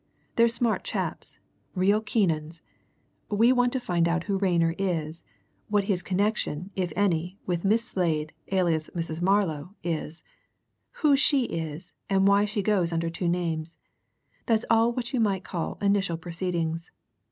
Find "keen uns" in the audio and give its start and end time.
2.01-2.63